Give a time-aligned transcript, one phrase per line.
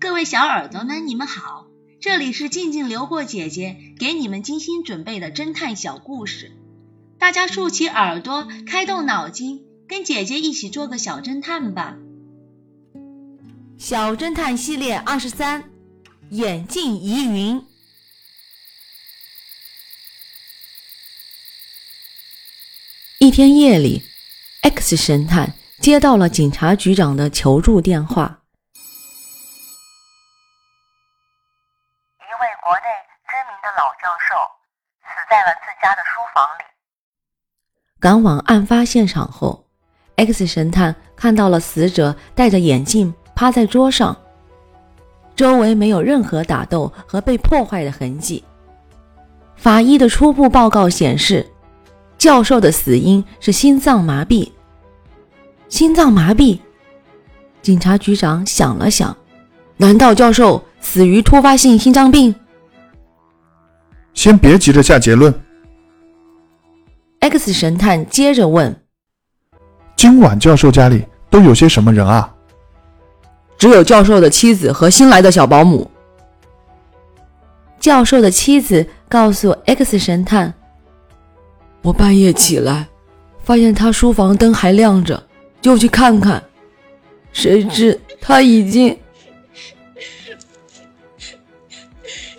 [0.00, 1.66] 各位小耳朵们，你们好，
[2.00, 6.52] 这里是静静流过姐姐给你们精心准备的侦探小故事，
[7.18, 11.96] 大家竖起耳朵，开动脑筋，跟姐姐一起做个小侦探吧。
[13.76, 15.70] 小侦探系列二十三，
[16.30, 17.66] 眼镜疑云。
[23.18, 24.02] 一天夜里
[24.60, 28.42] ，X 神探接到了警察局长的求助电话。
[32.20, 32.88] 一位国内
[33.24, 34.34] 知名的老教授
[35.02, 36.64] 死在了自家的书房里。
[38.00, 39.64] 赶往案发现场后
[40.16, 44.16] ，X 神探看到了死者戴着眼镜趴在桌上，
[45.36, 48.44] 周围没有任何打斗和被破坏的痕迹。
[49.56, 51.50] 法医的初步报告显示。
[52.16, 54.50] 教授的死因是心脏麻痹。
[55.68, 56.58] 心脏麻痹，
[57.60, 59.14] 警察局长想了想，
[59.76, 62.34] 难道教授死于突发性心脏病？
[64.14, 65.32] 先别急着下结论。
[67.20, 68.74] X 神探接着问
[69.96, 72.32] ：“今晚教授家里都有些什么人啊？”
[73.58, 75.90] 只有教授的妻子和新来的小保姆。
[77.80, 80.52] 教授的妻子告诉 X 神探。
[81.82, 82.88] 我半夜起来，
[83.42, 85.22] 发现他书房灯还亮着，
[85.60, 86.42] 就去看看，
[87.32, 88.98] 谁知他已经……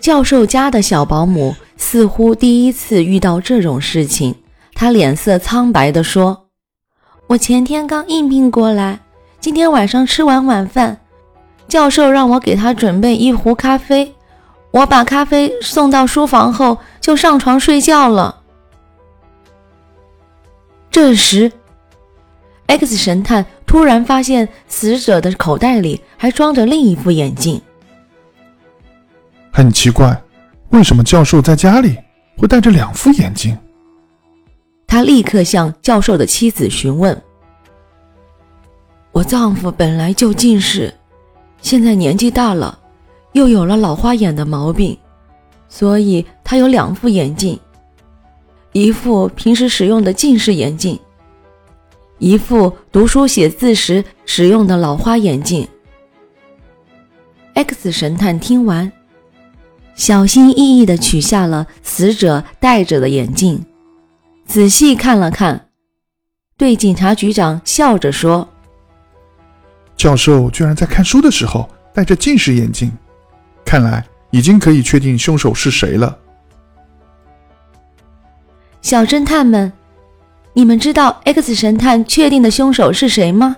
[0.00, 1.54] 教授家的小保姆
[1.88, 4.34] 似乎第一次遇到这种事情，
[4.74, 6.48] 他脸色苍白地说
[7.28, 8.98] ：“我前天刚应聘过来，
[9.38, 10.98] 今天晚上吃完晚饭，
[11.68, 14.12] 教授让我给他准备一壶咖啡，
[14.72, 18.42] 我把咖啡送到书房后，就上床睡觉了。”
[20.90, 21.52] 这时
[22.66, 27.62] ，X 神探突然发现死者的口袋里还装着另一副眼镜。
[29.52, 30.20] 很奇怪，
[30.70, 31.96] 为什么教授在家里
[32.36, 33.56] 会戴着两副眼镜？
[34.86, 37.20] 他立刻向教授的妻子询问
[39.12, 40.92] ：“我丈夫本来就近视，
[41.60, 42.78] 现在年纪大了，
[43.32, 44.96] 又有了老花眼的毛病，
[45.68, 47.58] 所以他有两副眼镜。”
[48.72, 50.98] 一副平时使用的近视眼镜，
[52.18, 55.66] 一副读书写字时使用的老花眼镜。
[57.54, 58.92] X 神探听完，
[59.96, 63.64] 小心翼翼地取下了死者戴着的眼镜，
[64.46, 65.70] 仔细看了看，
[66.58, 68.46] 对警察局长笑着说
[69.96, 72.92] ：“教授居然在看书的时候戴着近视眼镜，
[73.64, 76.18] 看来已经可以确定凶手是谁了。”
[78.82, 79.72] 小侦探们，
[80.52, 83.56] 你们知道 X 神探确定的凶手是谁吗？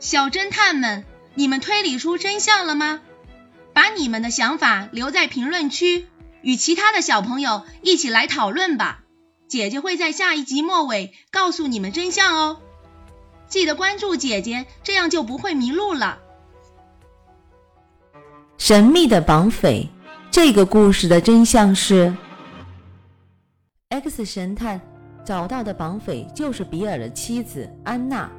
[0.00, 3.02] 小侦探们，你们推理出真相了吗？
[3.80, 6.06] 把你们的想法留在评论区，
[6.42, 9.00] 与其他的小朋友一起来讨论吧。
[9.48, 12.60] 姐姐会在下一集末尾告诉你们真相哦。
[13.48, 16.18] 记得关注姐姐，这样就不会迷路了。
[18.58, 19.88] 神秘的绑匪，
[20.30, 22.14] 这个故事的真相是。
[23.88, 24.78] X 神探
[25.24, 28.30] 找到的绑匪就是比尔的妻子安娜，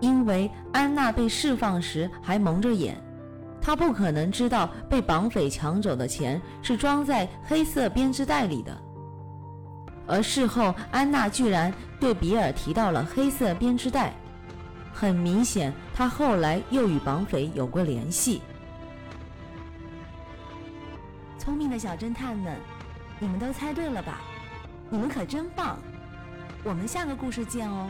[0.00, 3.00] 因为安娜被释放时还蒙着眼，
[3.62, 8.76] 他不可能知道被绑匪抢走的钱是装在黑色编织袋里的。
[10.06, 14.12] 而事后，安娜居然对比尔提到了黑色编织袋，
[14.92, 18.42] 很明显，他后来又与绑匪有过联系。
[21.38, 22.56] 聪明的小侦探们，
[23.20, 24.20] 你们都猜对了吧？
[24.90, 25.78] 你们可真棒！
[26.64, 27.88] 我们下个故事见哦。